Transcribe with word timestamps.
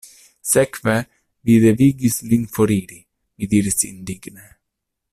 Sekve, 0.51 0.95
vi 1.49 1.57
devigis 1.65 2.17
lin 2.33 2.47
foriri, 2.57 2.99
mi 3.37 3.49
diris 3.53 3.79
indigne. 3.93 4.49